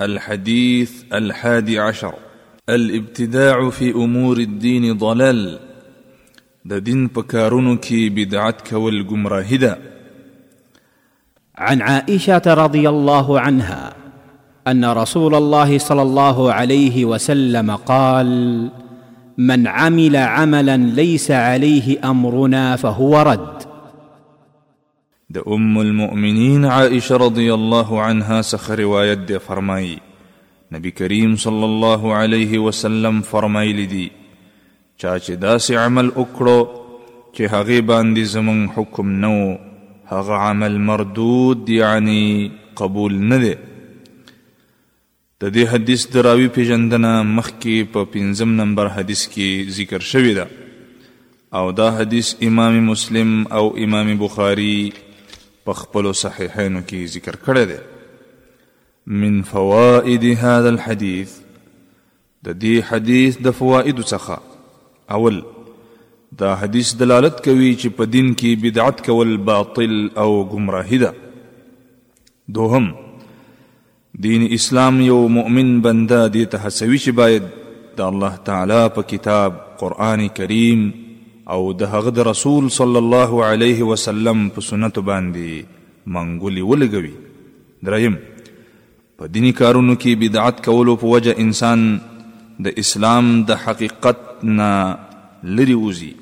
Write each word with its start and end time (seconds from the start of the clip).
الحديث 0.00 1.02
الحادي 1.12 1.78
عشر 1.80 2.14
الابتداع 2.68 3.70
في 3.70 3.90
امور 3.90 4.36
الدين 4.38 4.98
ضلال 4.98 5.58
ددين 6.64 7.06
بكارونك 7.06 7.86
بدعتك 7.92 8.66
کارونو 8.68 9.28
عن 11.58 11.82
عائشه 11.82 12.42
رضي 12.46 12.88
الله 12.88 13.40
عنها 13.40 13.92
ان 14.68 14.84
رسول 14.84 15.34
الله 15.34 15.78
صلى 15.78 16.02
الله 16.02 16.52
عليه 16.52 17.04
وسلم 17.04 17.70
قال 17.70 18.28
من 19.38 19.66
عمل 19.68 20.16
عملا 20.16 20.76
ليس 20.76 21.30
عليه 21.30 22.10
امرنا 22.10 22.76
فهو 22.76 23.22
رد 23.22 23.53
د 25.32 25.36
ام 25.54 25.78
المؤمنین 25.78 26.64
عائشه 26.70 27.16
رضی 27.20 27.44
الله 27.52 28.00
عنها 28.06 28.42
څخه 28.46 28.74
روایت 28.78 29.18
دی 29.28 29.36
فرمایي 29.44 29.92
نبی 30.74 30.90
کریم 30.98 31.36
صلی 31.44 31.62
الله 31.68 32.10
علیه 32.16 32.58
وسلم 32.64 33.20
فرمایلی 33.28 33.86
دی 33.92 34.08
چا 34.98 35.14
چې 35.18 35.32
داسې 35.44 35.74
عمل 35.86 36.08
وکړو 36.14 36.82
چې 37.36 37.52
هغه 37.52 37.80
باندې 37.92 38.20
زمون 38.32 38.60
حکم 38.76 39.12
نو 39.22 39.30
هغه 40.10 40.32
عمل 40.48 40.76
مردود 40.90 41.68
یعنی 41.76 42.26
قبول 42.82 43.14
نه 43.30 43.38
دی 43.44 43.54
د 45.40 45.54
دې 45.54 45.72
حدیث 45.72 46.06
دراوی 46.18 46.48
پیژندنه 46.58 47.12
مخکې 47.30 47.90
په 47.96 48.04
پنځم 48.18 48.54
نمبر 48.60 48.88
حدیث 48.98 49.24
کې 49.32 49.70
ذکر 49.80 50.00
شوی 50.12 50.34
ده 50.42 50.46
او 51.62 51.66
دا 51.82 51.90
حدیث 51.96 52.34
امام 52.50 52.78
مسلم 52.92 53.34
او 53.62 53.64
امام 53.88 54.14
بخاری 54.26 54.76
په 55.68 55.72
خپل 55.80 56.06
صحیحینو 56.22 56.80
کې 56.88 57.00
ذکر 57.14 57.36
کړی 57.44 57.64
دی 57.70 57.78
من 59.22 59.42
فوائد 59.50 60.24
هذا 60.44 60.68
الحديث 60.74 61.32
د 62.48 62.58
دې 62.62 62.74
حدیث 62.90 63.38
د 63.48 63.56
فوائد 63.60 63.98
څخه 64.12 64.36
اول 65.18 65.40
دا 66.40 66.50
حدیث 66.62 66.88
دلالت 67.02 67.36
کوي 67.46 67.70
چې 67.80 67.88
په 68.00 68.04
دین 68.16 68.28
کې 68.42 68.64
بدعت 68.66 69.04
کول 69.08 69.36
باطل 69.50 69.94
او 70.24 70.28
گمراهی 70.52 70.98
ده 70.98 71.14
دوهم 72.58 72.92
دین 74.28 74.46
اسلام 74.58 75.00
یو 75.06 75.18
مؤمن 75.38 75.72
بنده 75.88 76.20
دې 76.28 76.46
ته 76.54 76.58
هڅوي 76.66 76.98
چې 76.98 77.10
باید 77.22 77.42
د 78.00 78.06
الله 78.10 78.36
تعالی 78.50 78.82
په 78.98 79.02
کتاب 79.14 79.60
قرآن 79.84 80.28
کریم 80.40 80.84
او 81.52 81.60
د 81.78 81.82
هغه 81.92 82.10
د 82.16 82.26
رسول 82.30 82.68
صلی 82.76 82.98
الله 83.02 83.44
علیه 83.48 83.82
وسلم 83.90 84.46
په 84.54 84.60
سنت 84.68 84.98
باندې 85.10 85.82
منګولي 86.14 86.62
ولګوي 86.62 87.12
دریم 87.88 88.14
په 89.18 89.26
دینی 89.34 89.52
کارونو 89.60 89.94
کې 89.98 90.14
بدعت 90.24 90.64
کولو 90.68 90.96
په 91.04 91.12
وجه 91.14 91.34
انسان 91.46 91.86
د 92.68 92.82
اسلام 92.84 93.32
د 93.52 93.60
حقیقت 93.64 94.18
نه 94.58 94.70
لري 95.58 95.74
وزي 95.86 96.14